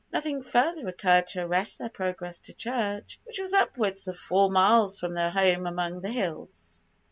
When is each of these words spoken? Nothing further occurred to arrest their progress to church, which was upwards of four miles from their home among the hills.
Nothing 0.11 0.41
further 0.41 0.87
occurred 0.87 1.27
to 1.27 1.41
arrest 1.41 1.77
their 1.77 1.87
progress 1.87 2.39
to 2.39 2.53
church, 2.55 3.19
which 3.23 3.39
was 3.39 3.53
upwards 3.53 4.07
of 4.07 4.17
four 4.17 4.49
miles 4.49 4.97
from 4.97 5.13
their 5.13 5.29
home 5.29 5.67
among 5.67 6.01
the 6.01 6.09
hills. 6.09 6.81